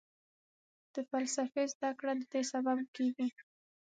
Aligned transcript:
د 0.93 0.95
فلسفې 1.09 1.63
زده 1.73 1.89
کړه 1.99 2.13
ددې 2.21 2.41
سبب 2.51 2.77
کېږي. 2.95 3.27